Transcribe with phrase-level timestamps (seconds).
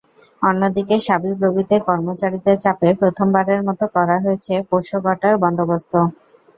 [0.41, 5.93] অন্যদিকে শাবিপ্রবিতে কর্মচারীদের চাপে প্রথমবারের মতো করা হয়েছে পোষ্য কোটার বন্দোবস্ত।